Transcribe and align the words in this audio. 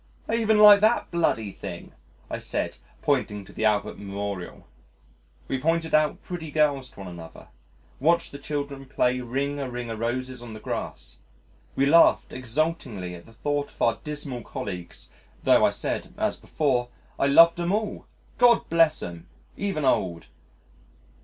"I 0.27 0.33
even 0.37 0.57
like 0.57 0.81
that 0.81 1.11
bloody 1.11 1.51
thing," 1.51 1.91
I 2.27 2.39
said, 2.39 2.77
pointing 3.03 3.45
to 3.45 3.53
the 3.53 3.65
Albert 3.65 3.99
Memorial. 3.99 4.65
We 5.47 5.59
pointed 5.59 5.93
out 5.93 6.23
pretty 6.23 6.49
girls 6.49 6.89
to 6.89 7.01
one 7.01 7.07
another, 7.07 7.49
watched 7.99 8.31
the 8.31 8.39
children 8.39 8.87
play 8.87 9.19
ring 9.19 9.59
a 9.59 9.69
ring 9.69 9.91
a 9.91 9.95
roses 9.95 10.41
on 10.41 10.55
the 10.55 10.59
grass. 10.59 11.19
We 11.75 11.85
laughed 11.85 12.33
exultingly 12.33 13.13
at 13.13 13.27
the 13.27 13.33
thought 13.33 13.69
of 13.69 13.79
our 13.79 13.99
dismal 14.03 14.41
colleagues... 14.41 15.11
tho' 15.43 15.63
I 15.63 15.69
said 15.69 16.11
(as 16.17 16.35
before!) 16.35 16.89
I 17.19 17.27
loved 17.27 17.59
'em 17.59 17.71
all 17.71 18.07
God 18.39 18.67
bless 18.71 19.03
'em 19.03 19.27
even 19.55 19.85
old 19.85 20.25